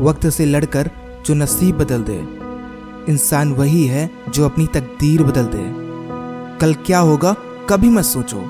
वक्त 0.00 0.26
से 0.28 0.44
लड़कर 0.44 0.90
जो 1.26 1.34
नसीब 1.34 1.78
बदल 1.78 2.02
दे। 2.02 2.18
इंसान 3.08 3.52
वही 3.52 3.86
है 3.86 4.10
जो 4.28 4.44
अपनी 4.44 4.66
तकदीर 4.66 5.22
बदल 5.22 5.46
दे। 5.46 5.64
कल 6.60 6.74
क्या 6.86 6.98
होगा, 7.00 7.32
कभी 7.70 7.88
मत 7.88 8.04
सोचो। 8.04 8.42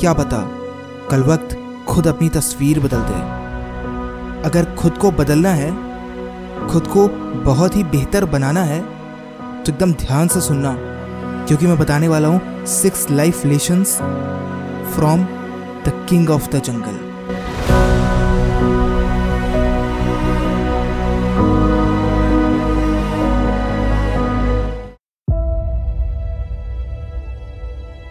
क्या 0.00 0.12
पता, 0.12 0.38
कल 1.10 1.22
वक्त 1.22 1.56
खुद 1.88 2.06
अपनी 2.08 2.28
तस्वीर 2.28 2.80
बदल 2.80 3.02
दे। 3.02 3.20
अगर 4.42 4.74
खुद 4.74 4.98
को 4.98 5.10
बदलना 5.12 5.50
है, 5.50 5.70
खुद 6.68 6.86
को 6.86 7.06
बहुत 7.44 7.76
ही 7.76 7.84
बेहतर 7.84 8.24
बनाना 8.24 8.62
है 8.62 8.80
तो 8.80 9.72
एकदम 9.72 9.92
ध्यान 9.94 10.28
से 10.28 10.40
सुनना, 10.40 10.74
क्योंकि 11.46 11.66
मैं 11.66 11.78
बताने 11.78 12.08
वाला 12.08 12.28
हूँ 12.28 12.64
six 12.66 13.10
life 13.10 13.44
lessons 13.46 13.96
from 14.94 15.24
the 15.84 15.92
king 16.08 16.30
of 16.30 16.48
the 16.50 16.62
jungle 16.62 17.13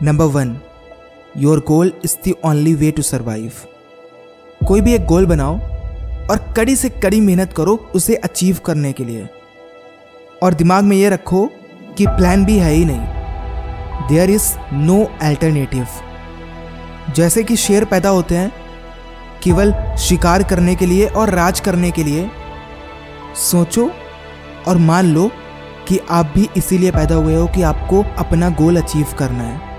number 0.03 0.25
one 0.25 0.57
your 1.37 1.59
goal 1.67 1.93
is 2.05 2.29
the 2.29 2.33
only 2.45 2.73
way 2.73 2.91
to 2.91 3.01
survive 3.01 3.51
कोई 4.67 4.81
भी 4.81 4.93
एक 4.93 5.05
गोल 5.05 5.25
बनाओ 5.25 5.59
और 6.31 6.53
कड़ी 6.57 6.75
से 6.75 6.89
कड़ी 6.89 7.21
मेहनत 7.21 7.53
करो 7.53 7.75
उसे 7.95 8.15
अचीव 8.15 8.57
करने 8.65 8.93
के 8.93 9.05
लिए। 9.05 9.29
और 10.43 10.53
दिमाग 10.53 10.83
में 10.83 10.97
ये 10.97 11.09
रखो 11.09 11.49
कि 11.97 12.07
प्लान 12.07 12.45
भी 12.45 12.57
है 12.57 12.71
ही 12.71 12.85
नहीं। 12.85 14.07
देयर 14.07 14.29
इज़ 14.29 14.51
नो 14.73 15.11
अल्टरनेटिव 15.21 15.87
जैसे 17.15 17.43
कि 17.43 17.55
शेर 17.55 17.85
पैदा 17.85 18.09
होते 18.09 18.37
हैं, 18.37 18.53
केवल 19.43 19.95
शिकार 19.97 20.43
करने 20.43 20.75
के 20.75 20.85
लिए 20.85 21.07
और 21.07 21.29
राज 21.29 21.59
करने 21.59 21.91
के 21.91 22.03
लिए। 22.03 22.29
सोचो 23.35 23.91
और 24.67 24.77
मान 24.77 25.05
लो 25.05 25.31
कि 25.87 25.99
आप 26.09 26.33
भी 26.35 26.49
इसीलिए 26.57 26.91
पैदा 26.91 27.15
हुए 27.15 27.35
हो 27.35 27.47
कि 27.47 27.61
आपको 27.61 28.05
अपना 28.17 28.49
गोल 28.49 28.81
अचीव 28.81 29.05
करना 29.19 29.43
है। 29.43 29.72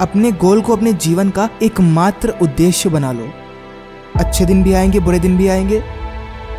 अपने 0.00 0.32
गोल 0.32 0.60
को 0.60 0.76
अपने 0.76 0.92
जीवन 0.92 1.30
का 1.30 1.48
एकमात्र 1.62 2.34
उद्देश्य 2.42 2.88
बना 2.88 3.12
लो। 3.12 3.28
अच्छे 4.16 4.44
दिन 4.44 4.62
भी 4.62 4.72
आएँगे, 4.72 5.00
बुरे 5.00 5.18
दिन 5.18 5.36
भी 5.36 5.48
आएँगे। 5.48 5.82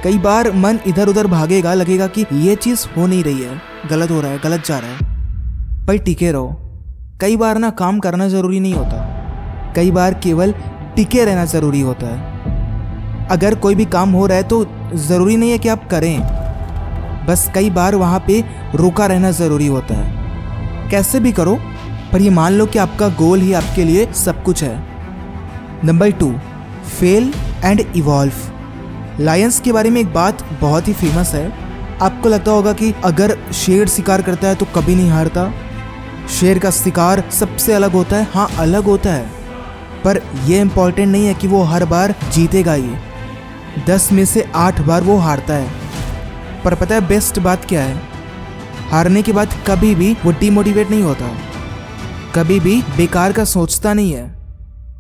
कई 0.03 0.17
बार 0.17 0.52
मन 0.52 0.80
इधर 0.88 1.08
उधर 1.08 1.28
भागेगा, 1.28 1.73
लगेगा 1.73 2.08
कि 2.08 2.25
ये 2.33 2.56
चीज़ 2.56 2.88
हो 2.98 3.08
नहीं 3.08 3.23
रही 3.23 3.42
है, 3.42 3.61
गलत 3.89 4.11
हो 4.11 4.22
रहा 4.22 4.31
है, 4.31 4.39
गलत 4.39 4.66
जा 4.66 4.80
रहा 4.80 4.92
है। 4.92 4.98
पर 5.86 5.98
टिके 5.98 6.31
रहो। 6.31 6.58
कई 7.22 7.38
बार 7.38 7.58
ना 7.58 7.70
काम 7.70 8.00
करना 8.00 8.28
ज़रूरी 8.28 8.59
नहीं 8.59 8.73
होता। 8.73 9.08
कई 9.76 9.92
बार 9.92 10.14
केवल 10.14 10.53
टिके 10.95 11.26
रहना 11.26 11.45
ज़रूरी 11.45 11.81
होता 11.81 12.08
है। 12.08 12.31
अगर 13.28 13.55
कोई 13.55 13.76
भी 13.76 13.86
काम 13.86 14.11
हो 14.11 14.26
रहा 14.26 14.38
है 14.38 14.44
तो 14.44 14.66
ज़रूरी 14.94 15.38
नहीं 15.38 15.52
है 15.52 15.58
कि 15.58 15.70
आप 15.70 15.89
करें। 15.89 16.20
बस 17.28 17.52
कई 17.55 17.70
बार 17.70 17.95
वहाँ 17.95 18.23
पे 18.28 18.44
रुका 18.76 19.05
रहना 19.05 19.31
ज़रूरी 19.31 19.67
होता 19.67 19.95
है। 19.95 20.22
कैसे 20.89 21.20
भी 21.20 21.31
करो 21.31 21.58
पर 22.14 22.22
ये 22.22 22.30
मान 22.30 22.54
लो 22.54 22.66
कि 22.66 22.80
आपका 22.80 23.08
गोल 23.09 23.42
ही 23.42 23.54
आपके 23.54 23.84
लिए 23.84 24.12
सब 24.16 24.44
कुछ 24.44 24.64
है। 24.64 24.76
Number 25.86 26.12
two 26.12 26.31
fail 27.00 27.34
and 27.64 27.80
evolve 27.95 28.34
lions 29.20 29.59
के 29.59 29.72
बारे 29.72 29.90
में 29.90 30.02
एक 30.02 30.14
बात 30.14 30.44
बहुत 30.62 30.88
ही 30.88 30.94
फ़ेमस 30.94 31.34
है। 31.34 31.50
आपको 32.02 32.30
लगता 32.30 32.52
होगा 32.52 32.73
कि 32.73 32.94
अगर 33.04 33.38
शेर 33.54 33.88
शिकार 33.88 34.22
करता 34.22 34.48
है 34.48 34.56
तो 34.56 34.66
कभी 34.66 34.95
नहीं 34.95 35.09
हारता। 35.09 35.52
शेर 36.39 36.59
का 36.59 36.72
शिकार 36.72 37.23
सबसे 37.32 37.73
अलग 37.73 37.92
होता 37.92 38.16
है। 38.16 38.28
हाँ 38.34 38.48
अलग 38.58 38.84
होता 38.84 39.14
है। 39.14 39.30
पर 40.04 40.22
यह 40.45 40.62
इंपॉर्टेंट 40.62 41.12
नहीं 41.12 41.26
है 41.26 41.34
कि 41.34 41.48
वो 41.48 41.62
हर 41.64 41.86
बार 41.86 42.14
जीतेगा 42.34 42.76
ये 42.76 43.00
दस 43.88 44.12
में 44.12 44.26
से 44.26 44.50
आठ 44.56 44.82
बार 44.82 45.02
वो 45.02 45.17
हारता 45.17 45.54
है। 45.54 45.70
पर 46.64 46.76
पता 46.76 46.95
है 46.95 47.08
बेस्ट 47.08 47.39
बात 47.39 47.66
क्या 47.66 47.84
है? 47.84 48.02
हारने 48.89 49.22
के 49.22 49.32
बाद 49.32 49.54
कभी 49.67 49.94
भी 49.95 50.14
वो 50.26 50.32
डिमोटिवेट 50.32 50.89
नहीं 50.89 51.04
होता। 51.04 51.30
कभी 52.36 52.59
भी 52.59 52.81
बेकार 52.97 53.33
का 53.33 53.43
सोचता 53.45 53.93
नहीं 53.93 54.11
है। 54.11 54.23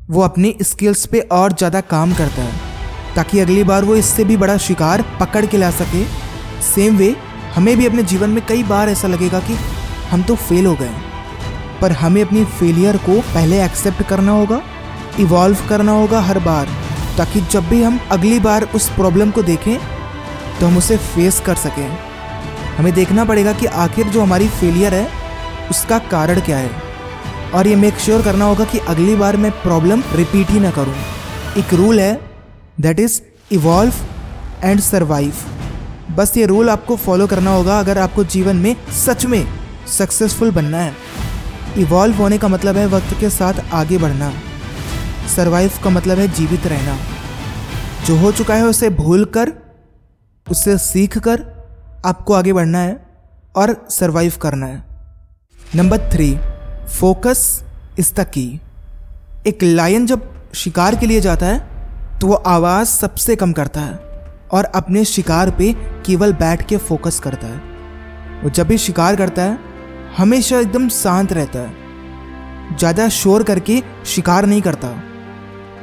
वो 0.09 0.21
अपनी 0.21 0.55
स्किल्स 0.61 1.05
पे 1.05 1.19
और 1.31 1.53
ज़्यादा 1.53 1.81
काम 1.83 2.13
करता 2.13 2.41
है, 2.41 2.53
ताकि 3.15 3.39
अगली 3.39 3.63
बार 3.63 3.85
वो 3.85 3.95
इससे 3.95 4.23
भी 4.23 4.37
बड़ा 4.37 4.57
शिकार 4.59 5.01
पकड़ 5.19 5.45
के 5.45 5.57
ला 5.57 5.69
सके। 5.73 6.03
सेम 6.63 6.97
वे 6.97 7.15
हमें 7.55 7.75
भी 7.77 7.85
अपने 7.85 8.03
जीवन 8.05 8.29
में 8.29 8.45
कई 8.47 8.63
बार 8.63 8.89
ऐसा 8.89 9.07
लगेगा 9.07 9.39
कि 9.39 9.53
हम 10.09 10.23
तो 10.23 10.35
फेल 10.37 10.65
हो 10.65 10.75
गए। 10.75 10.91
पर 11.81 11.91
हमें 11.93 12.21
अपनी 12.21 12.43
फेलियर 12.51 12.97
को 12.99 13.19
पहले 13.29 13.63
एक्सेप्ट 13.65 14.03
करना 14.09 14.31
होगा 14.31 14.61
इवॉल्व 15.19 15.65
करना 15.69 15.91
होगा 15.91 16.21
हर 16.21 16.39
बार, 16.41 16.67
ताकि 17.17 17.41
जब 17.43 17.69
भी 17.69 17.81
हम 17.83 17.99
अगली 18.11 18.39
बार 18.41 18.67
उस 18.75 18.89
प्रॉब्लम 18.91 19.31
को 19.31 19.43
देखें 19.43 19.77
तो 20.59 20.65
हम 20.65 20.77
उसे 20.77 20.97
फेस 21.07 21.39
कर 21.45 21.55
सकें। 21.57 21.87
हमें 22.77 22.93
देखना 22.93 23.25
पड़ेगा 23.25 23.53
कि 23.53 23.65
आखिर 23.79 24.07
जो 24.07 24.21
हमारी 24.21 24.47
फेलियर 24.49 24.93
है, 24.93 25.09
उसका 25.71 25.97
कारण 26.11 26.39
क्या 26.41 26.57
है। 26.57 26.90
और 27.55 27.67
ये 27.67 27.75
मेक 27.75 27.97
श्योर 27.97 28.21
करना 28.21 28.45
होगा 28.45 28.65
कि 28.65 28.79
अगली 28.79 29.15
बार 29.15 29.37
मैं 29.37 29.51
प्रॉब्लम 29.51 30.03
रिपीट 30.15 30.49
ही 30.49 30.59
ना 30.59 30.71
करूँ। 30.71 30.93
एक 31.57 31.73
रूल 31.73 31.99
है 31.99 32.13
that 32.81 32.99
is 32.99 33.21
evolve 33.51 33.93
and 34.63 34.79
survive 34.79 35.33
बस 36.11 36.37
ये 36.37 36.45
रूल 36.45 36.69
आपको 36.69 36.95
फॉलो 36.95 37.27
करना 37.27 37.51
होगा 37.51 37.79
अगर 37.79 37.97
आपको 37.97 38.23
जीवन 38.23 38.55
में 38.55 38.75
सच 39.05 39.25
में 39.25 39.45
सक्सेसफुल 39.87 40.51
बनना 40.51 40.77
है। 40.77 40.93
इवॉल्व 41.77 42.15
होने 42.15 42.37
का 42.37 42.47
मतलब 42.47 42.77
है 42.77 42.85
वक्त 42.87 43.13
के 43.19 43.29
साथ 43.29 43.53
आगे 43.73 43.97
बढ़ना। 43.97 44.31
सर्वाइव 45.35 45.71
का 45.83 45.89
मतलब 45.89 46.19
है 46.19 46.27
जीवित 46.27 46.67
रहना। 46.67 46.97
जो 48.05 48.17
हो 48.17 48.31
चुका 48.31 48.55
है 48.55 48.65
उसे 48.65 48.89
भूल 48.89 49.25
कर 49.25 49.51
उससे 50.47 50.77
सीख 50.77 51.17
कर 51.17 51.45
आपको 52.05 52.33
आगे 52.33 52.53
बढ़ना 52.53 52.79
है 52.79 52.95
और 53.55 53.75
सर्वाइव 53.89 54.33
करना 54.41 54.65
है। 54.65 54.83
Number 55.75 56.09
three 56.13 56.29
focus 56.89 57.63
is 57.99 58.13
the 58.15 58.23
key. 58.27 58.59
एक 59.47 59.63
लायन 59.63 60.05
जब 60.05 60.29
शिकार 60.55 60.95
के 60.95 61.05
लिए 61.05 61.21
जाता 61.21 61.45
है 61.45 61.59
तो 62.19 62.27
वो 62.27 62.33
आवाज़ 62.33 62.87
सबसे 62.89 63.35
कम 63.35 63.51
करता 63.53 63.81
है 63.81 63.99
और 64.51 64.65
अपने 64.75 65.03
शिकार 65.05 65.51
पे 65.51 65.71
केवल 66.05 66.33
बैठ 66.33 66.67
के 66.67 66.77
फोकस 66.79 67.19
करता 67.19 67.47
है। 67.47 68.41
वो 68.43 68.49
जब 68.49 68.67
भी 68.67 68.77
शिकार 68.77 69.15
करता 69.15 69.41
है, 69.41 69.57
हमेशा 70.17 70.59
एकदम 70.59 70.87
शांत 70.89 71.33
रहता 71.33 71.59
है। 71.59 72.77
ज़्यादा 72.77 73.07
शोर 73.09 73.43
करके 73.43 73.81
शिकार 74.05 74.45
नहीं 74.45 74.61
करता। 74.61 74.87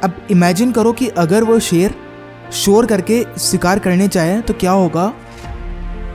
अब 0.03 0.27
इमेजिन 0.31 0.71
करो 0.71 0.91
कि 0.93 1.07
अगर 1.17 1.43
वो 1.43 1.59
शेर 1.61 1.95
शोर 2.53 2.85
करके 2.85 3.23
शिकार 3.39 3.79
करने 3.79 4.07
चाहे 4.07 4.39
तो 4.41 4.53
क्या 4.53 4.71
होगा? 4.71 5.07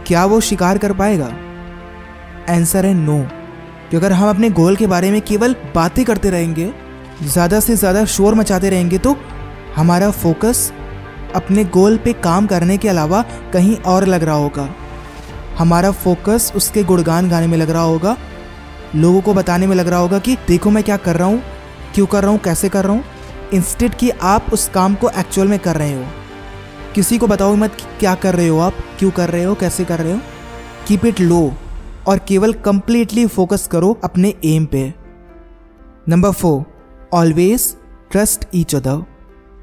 क्या 0.06 0.25
वो 0.25 0.41
शिकार 0.41 0.78
कर 0.78 0.93
पाएगा? 0.93 1.27
आंसर 2.50 2.87
है 2.87 2.94
नो 2.94 3.19
कि 3.94 3.99
अगर 3.99 4.12
हम 4.12 4.28
अपने 4.28 4.49
गोल 4.50 4.77
के 4.77 4.87
बारे 4.87 5.10
में 5.10 5.21
केवल 5.22 5.55
बातें 5.75 6.05
करते 6.05 6.31
रहेंगे, 6.31 6.72
ज़्यादा 7.25 7.60
से 7.60 7.77
ज़्यादा 7.77 8.05
शोर 8.06 8.34
मचाते 8.34 8.71
रहेंगे 8.71 8.99
तो 8.99 9.15
हमारा 9.75 10.10
फोकस 10.12 10.72
अपने 11.34 11.65
गोल 11.66 11.97
पे 11.97 12.12
काम 12.22 12.47
करने 12.47 12.78
के 12.78 12.88
अलावा 12.88 13.22
कहीं 13.53 13.77
और 13.84 14.06
लग 14.06 14.22
रहा 14.22 14.34
होगा। 14.34 14.69
हमारा 15.59 15.91
फोकस 15.93 16.53
उसके 16.56 16.82
गुणगान 16.84 17.28
गाने 17.31 17.47
में 17.47 17.56
लग 17.59 17.71
रहा 17.71 17.82
होगा, 17.82 18.16
लोगों 18.97 19.21
को 19.21 19.34
बताने 19.34 19.66
में 19.66 19.77
लग 19.77 19.88
रहा 19.88 20.00
होगा 20.00 20.19
कि 20.19 20.37
देखो 20.49 20.71
मैं 20.71 20.84
क्या 20.84 20.97
कर 20.99 21.16
रहा 21.16 21.28
हूँ, 21.28 21.43
क्यों 21.94 22.06
कर 22.06 22.22
रहा 22.22 22.31
हूँ, 22.31 22.41
कैसे 22.41 22.69
कर 22.69 22.84
रहा 22.84 22.93
हूँ। 22.93 23.05
इंस्टेड 23.55 23.94
कि 23.94 24.11
आप 24.11 24.53
उस 24.53 24.69
काम 24.75 24.94
को 24.94 25.11
एक्चुअल 25.11 25.49
में 25.49 25.59
कर 25.59 25.76
रहे 25.76 25.93
हो। 25.94 26.05
किसी 26.94 27.19
को 27.19 27.26
बताओ 27.26 27.56
मत 27.56 27.76
क्या 28.00 28.15
कर 28.16 28.34
रहे 28.34 28.49
हो 28.49 28.59
आप, 28.61 28.84
क्यों 28.99 29.11
कर 29.11 29.31
रहे 29.31 29.44
हो, 29.44 29.55
कैसे 29.56 29.84
कर 29.84 30.00
रहे 30.00 30.12
हो। 30.12 30.21
कीप 30.88 31.06
इट 31.06 31.21
लो 31.21 31.53
और 32.07 32.19
केवल 32.19 32.53
कंप्लीटली 32.65 33.27
फोकस 33.27 33.67
करो 33.67 33.93
अपने 34.05 34.35
एम 34.45 34.67
पे। 34.67 34.93
Number 36.09 36.31
four 36.33 36.65
always 37.15 37.75
trust 38.11 38.45
each 38.55 38.75
other 38.75 39.05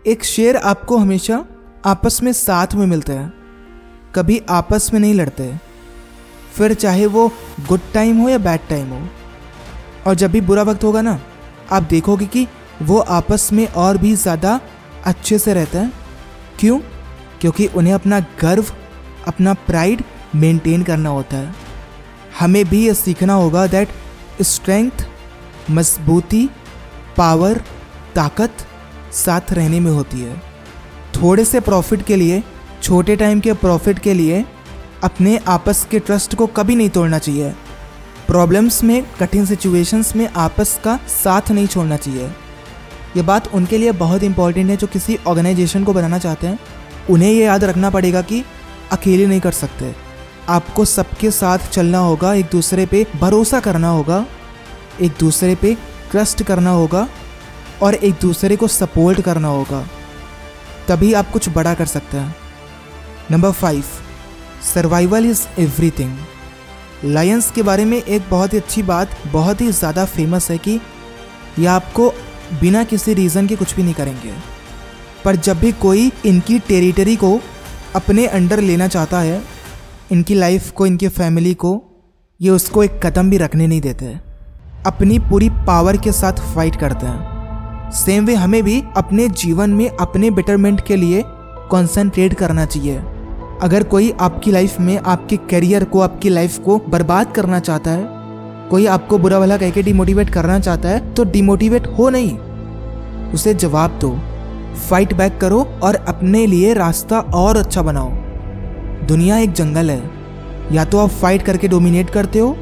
एक 0.06 0.24
शेर 0.24 0.58
आपको 0.58 0.98
हमेशा 0.98 1.44
आपस 1.86 2.22
में 2.24 2.32
साथ 2.34 2.74
में 2.76 2.86
मिलते 2.86 3.14
हैं, 3.14 3.34
कभी 4.16 4.42
आपस 4.50 4.90
में 4.94 5.00
नहीं 5.00 5.14
लड़ते। 5.14 5.52
फिर 6.56 6.74
चाहे 6.74 7.06
वो 7.08 7.28
गुड 7.70 7.80
टाइम 7.94 8.18
हो 8.18 8.30
या 8.30 8.38
बैड 8.40 8.68
टाइम 8.70 8.90
हो, 8.90 9.02
और 10.08 10.16
जब 10.16 10.32
भी 10.32 10.42
बुरा 10.42 10.64
वक्त 10.64 10.84
होगा 10.84 11.02
ना, 11.02 11.20
आप 11.72 11.84
देखोगे 11.84 12.26
कि 12.28 12.48
वो 12.82 13.00
आपस 13.00 13.50
में 13.54 13.68
और 13.68 13.98
भी 13.98 14.14
ज़्यादा 14.16 14.60
अच्छे 15.06 15.38
से 15.40 15.54
रहते 15.54 15.78
हैं। 15.78 15.94
क्यों? 16.60 16.80
क्योंकि 17.42 17.68
उन्हें 17.68 17.94
अपना 17.94 18.20
गर्व, 18.42 18.66
अपना 19.28 19.54
प्राइड 19.54 20.04
मेंटेन 20.36 20.84
करना 20.84 21.10
होता 21.10 21.38
है। 21.38 21.54
हमें 22.40 22.66
भी 22.66 22.86
ये 22.86 22.94
सीखना 22.94 23.34
होगा 23.34 23.68
दैट 23.68 23.90
स्ट्रेंथ 24.42 25.06
मजबूती 25.72 26.50
पावर 27.18 27.62
ताकत 28.16 28.52
साथ 29.14 29.54
रहने 29.54 29.80
में 29.80 29.92
होती 29.92 30.20
है। 30.20 30.42
थोड़े 31.16 31.46
से 31.46 31.60
प्रॉफिट 31.60 32.06
के 32.06 32.16
लिए, 32.16 32.44
छोटे 32.84 33.16
टाइम 33.16 33.40
के 33.40 33.54
प्रॉफिट 33.54 34.00
के 34.00 34.14
लिए 34.14 34.46
अपने 35.04 35.38
आपस 35.48 35.88
के 35.92 36.00
ट्रस्ट 36.00 36.36
को 36.36 36.48
कभी 36.48 36.76
नहीं 36.76 36.90
तोड़ना 36.90 37.18
चाहिए। 37.18 37.50
प्रॉब्लम्स 38.28 38.84
में, 38.84 39.06
कठिन 39.20 39.46
सिचुएशंस 39.46 40.16
में 40.16 40.28
आपस 40.28 40.80
का 40.84 41.00
साथ 41.24 41.52
नहीं 41.52 41.68
छोड़ना 41.68 41.98
चाहिए। 41.98 42.28
ये 43.18 43.22
बात 43.22 43.54
उनके 43.54 43.78
लिए 43.78 43.92
बहुत 43.92 44.24
इंपॉर्टेंट 44.24 44.70
है 44.70 44.78
जो 44.78 44.88
किसी 44.88 45.18
ऑर्गेनाइजेशन 45.28 45.84
को 45.84 45.94
बनाना 45.94 46.20
चाहते 46.20 46.48
हैं। 46.48 46.60
उन्हें 47.10 47.32
ये 47.32 47.44
याद 47.46 47.64
रखना 47.64 47.90
पड़ेगा 47.90 48.22
कि 48.22 48.44
अकेले 48.92 49.26
नहीं 49.26 49.40
कर 49.40 49.52
सकते। 49.52 50.11
आपको 50.50 50.86
सबके 50.86 51.32
साथ 51.32 51.70
चलना 51.70 51.98
होगा, 52.00 52.34
एक 52.34 52.46
दूसरे 52.46 52.86
पे 52.86 53.06
भरोसा 53.16 53.60
करना 53.60 53.90
होगा, 53.90 54.26
एक 55.02 55.12
दूसरे 55.20 55.56
पे 55.56 55.74
ट्रस्ट 56.12 56.44
करना 56.44 56.72
होगा 56.72 57.08
और 57.82 57.96
एक 57.96 58.16
दूसरे 58.22 58.56
को 58.56 58.68
सपोर्ट 58.70 59.22
करना 59.22 59.48
होगा। 59.48 59.86
तभी 60.88 61.14
आप 61.14 61.30
कुछ 61.32 61.50
बड़ा 61.50 61.74
कर 61.74 61.86
सकते 61.86 62.18
हैं। 62.18 62.36
Number 63.32 63.52
five 63.52 63.84
survival 64.74 65.26
is 65.26 65.46
everything 65.60 66.18
lions 67.06 67.50
के 67.52 67.64
बारे 67.64 67.86
में 67.86 67.98
एक 67.98 68.30
बहुत 68.30 68.54
ही 68.54 68.58
अच्छी 68.58 68.84
बात, 68.84 69.18
बहुत 69.28 69.62
ही 69.62 69.72
ज़्यादा 69.72 70.06
फ़ेमस 70.06 70.50
है 70.52 70.58
कि 70.58 70.80
ये 71.60 71.66
आपको 71.68 72.10
बिना 72.62 72.84
किसी 72.84 73.14
रीज़न 73.14 73.48
के 73.48 73.56
कुछ 73.56 73.76
भी 73.76 73.84
नहीं 73.84 73.94
करेंगे। 73.94 74.34
पर 75.26 75.36
जब 75.38 75.60
भी 75.60 75.72
कोई 75.72 76.12
इनकी 76.26 76.60
टेरिटरी 76.60 77.16
को 77.16 77.40
अपने 77.96 78.26
अंडर 78.28 78.60
लेना 78.62 78.88
चाहता 78.88 79.20
है 79.20 79.42
इनकी 80.12 80.36
लाइफ 80.36 80.72
को, 80.72 80.86
इनकी 80.86 81.08
फैमिली 81.08 81.54
को, 81.54 81.82
ये 82.42 82.50
उसको 82.50 82.84
एक 82.84 83.00
कदम 83.06 83.30
भी 83.30 83.38
रखने 83.38 83.68
नहीं 83.68 83.82
देते। 83.82 84.06
अपनी 84.86 85.20
पूरी 85.20 85.50
पावर 85.50 85.98
के 85.98 86.12
साथ 86.12 86.34
फाइट 86.56 86.76
करते 86.76 87.06
हैं। 87.06 87.92
सेम 87.92 88.26
वे 88.26 88.36
हमें 88.36 88.64
भी 88.64 88.84
अपने 88.98 89.28
जीवन 89.30 89.70
में, 89.70 89.90
अपने 89.90 90.32
बेटरमेंट 90.32 90.82
के 90.82 90.96
लिए 90.96 91.24
कॉन्सेंट्रेट 91.72 92.34
करना 92.34 92.66
चाहिए। 92.66 92.98
अगर 93.62 93.84
कोई 93.84 94.12
आपकी 94.22 94.52
लाइफ 94.52 94.80
में, 94.80 94.98
आपके 94.98 95.38
करियर 95.38 95.84
को, 95.84 96.02
आपकी 96.02 96.30
लाइफ 96.30 96.58
को 96.58 96.78
बर्बाद 96.90 97.32
करना 97.32 97.60
चाहता 97.60 97.92
है, 97.92 98.08
कोई 98.70 98.86
आपको 98.86 99.18
बुरा 99.18 99.40
भला 99.40 99.58
कह 99.58 99.70
के 99.70 99.82
डिमोटिवेट 99.82 100.30
करना 100.30 100.60
चाहता 100.60 100.90
है 100.90 101.14
तो 101.14 101.24
डिमोटिवेट 101.24 101.88
हो 101.88 102.10
नहीं। 102.10 102.38
उसे 103.34 103.54
जवाब 103.54 104.00
दो 104.00 104.12
फाइट 104.90 105.14
बैक 105.14 105.38
करो 105.38 105.64
और 105.84 105.96
अपने 105.96 106.46
लिए 106.48 106.74
रास्ता 106.74 107.20
और 107.20 107.58
अच्छा 107.58 107.82
बनाओ। 107.82 108.12
दुनिया 109.08 109.38
एक 109.38 109.52
जंगल 109.52 109.90
है। 109.92 110.76
या 110.76 110.86
तो 110.86 111.00
आप 111.00 111.10
फाइट 111.12 111.42
करके 111.42 111.68
डोमिनेट 111.68 112.10
करते 112.10 112.40
हो, 112.40 112.56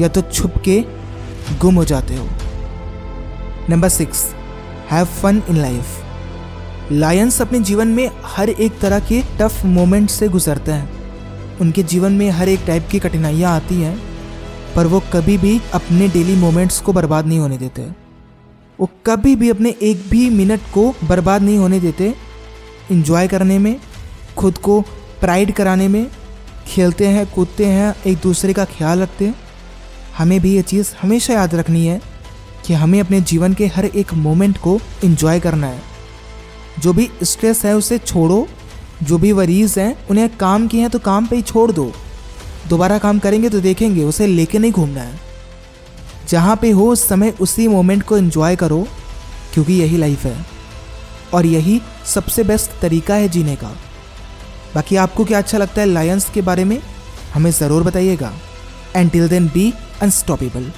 या 0.00 0.08
तो 0.08 0.20
छुप 0.22 0.54
के 0.58 0.80
गुम 1.60 1.74
हो 1.74 1.84
जाते 1.84 2.14
हो। 2.14 2.28
Number 3.70 3.88
six 3.88 4.24
have 4.90 5.04
fun 5.04 5.42
in 5.50 5.56
life 5.56 6.02
lions 6.92 7.40
अपने 7.42 7.60
जीवन 7.60 7.88
में 7.88 8.10
हर 8.24 8.48
एक 8.48 8.78
तरह 8.78 9.00
के 9.00 9.22
टफ 9.40 9.64
मोमेंट 9.64 10.10
से 10.10 10.28
गुजरते 10.28 10.72
हैं। 10.72 11.58
उनके 11.58 11.82
जीवन 11.82 12.12
में 12.12 12.30
हर 12.30 12.48
एक 12.48 12.60
टाइप 12.66 12.88
की 12.90 12.98
कठिनाइयाँ 12.98 13.52
आती 13.52 13.74
हैं, 13.74 13.98
पर 14.76 14.86
वो 14.86 15.02
कभी 15.12 15.38
भी 15.38 15.60
अपने 15.74 16.08
डेली 16.08 16.34
मोमेंट्स 16.36 16.80
को 16.80 16.92
बर्बाद 16.92 17.26
नहीं 17.26 17.38
होने 17.38 17.58
देते। 17.58 17.82
वो 18.80 18.88
कभी 19.06 19.36
भी 19.36 19.50
अपने 19.50 19.74
एक 19.82 20.04
भी 20.10 20.28
मिनट 20.30 20.60
को 20.74 20.94
बर्बाद 21.04 21.42
नहीं 21.42 21.58
होने 21.58 21.80
देते। 21.80 22.14
इंजॉय 22.92 23.28
करने 23.28 23.58
में, 23.58 23.76
खुद 24.36 24.58
को 24.58 24.84
प्राइड 25.24 25.52
कराने 25.52 25.88
में 25.88 26.10
खेलते 26.66 27.06
हैं, 27.06 27.26
कूदते 27.26 27.66
हैं, 27.66 27.94
एक 28.06 28.18
दूसरे 28.18 28.52
का 28.52 28.64
ख्याल 28.64 29.00
रखते 29.00 29.24
हैं। 29.24 29.34
हमें 30.18 30.40
भी 30.40 30.54
ये 30.54 30.62
चीज़ 30.62 30.92
हमेशा 31.02 31.34
याद 31.34 31.54
रखनी 31.54 31.86
है 31.86 32.02
कि 32.66 32.74
हमें 32.74 33.00
अपने 33.00 33.20
जीवन 33.20 33.54
के 33.54 33.66
हर 33.66 33.84
एक 33.84 34.14
मोमेंट 34.14 34.58
को 34.58 34.80
इन्जॉय 35.04 35.40
करना 35.40 35.66
है। 35.66 35.82
जो 36.78 36.92
भी 36.92 37.10
स्ट्रेस 37.22 37.64
है 37.64 37.76
उसे 37.76 37.98
छोड़ो, 37.98 38.48
जो 39.02 39.18
भी 39.18 39.32
वरीज 39.32 39.78
हैं, 39.78 40.08
उन्हें 40.08 40.36
काम 40.36 40.68
किए 40.68 40.80
हैं 40.80 40.90
तो 40.90 40.98
काम 40.98 41.26
पे 41.26 41.36
ही 41.36 41.42
छोड़ 41.42 41.72
दो। 41.72 41.92
दोबारा 42.68 42.98
काम 42.98 43.18
करेंगे 43.18 43.48
तो 43.48 43.60
देखेंगे, 43.60 44.04
उसे 44.04 44.26
लेके 44.26 44.58
नहीं 44.58 44.72
घूमना 44.72 45.00
है। 45.00 45.20
जहाँ 46.28 46.56
पे 46.56 46.70
हो 46.70 46.92
उस 46.92 47.08
समय 47.08 47.34
उसी 47.40 47.68
मोमेंट 47.68 48.02
को 48.02 48.16
एंजॉय 48.16 48.56
करो, 48.56 48.86
क्योंकि 49.54 49.72
यही 49.72 49.96
लाइफ 49.96 50.24
है। 50.24 50.46
और 51.34 51.46
यही 51.46 51.80
सबसे 52.06 52.44
बेस्ट 52.44 52.80
तरीका 52.82 53.14
है 53.14 53.28
जीने 53.28 53.56
का। 53.56 53.76
बाकी 54.74 54.96
आपको 54.96 55.24
क्या 55.24 55.38
अच्छा 55.38 55.58
लगता 55.58 55.80
है 55.80 55.86
लायंस 55.86 56.30
के 56.34 56.42
बारे 56.42 56.64
में, 56.64 56.78
हमें 57.34 57.50
ज़रूर 57.50 57.82
बताइएगा। 57.82 58.32
And 58.96 59.10
till 59.10 59.28
then 59.28 59.46
be 59.48 59.72
unstoppable 60.02 60.70